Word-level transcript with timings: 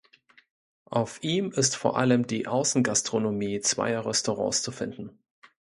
Auf 0.89 1.21
ihm 1.21 1.51
ist 1.51 1.75
vor 1.75 1.95
allem 1.95 2.25
die 2.25 2.47
Außengastronomie 2.47 3.59
zweier 3.61 4.03
Restaurants 4.03 4.63
zu 4.63 4.71
finden. 4.71 5.19